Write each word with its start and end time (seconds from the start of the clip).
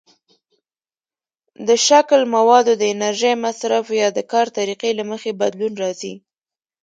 د 1.67 1.69
شکل، 1.87 2.21
موادو، 2.35 2.73
د 2.77 2.83
انرژۍ 2.93 3.33
مصرف، 3.45 3.85
یا 4.01 4.07
د 4.17 4.19
کار 4.31 4.47
طریقې 4.57 4.91
له 4.99 5.03
مخې 5.11 5.31
بدلون 5.41 5.73
راځي. 5.83 6.13